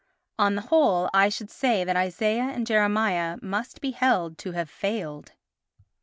[0.39, 4.67] On the whole I should say that Isaiah and Jeremiah must be held to have
[4.67, 5.33] failed.